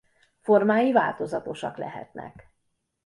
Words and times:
Formái 0.39 0.91
változatosak 0.91 1.77
lehetnek. 1.77 2.49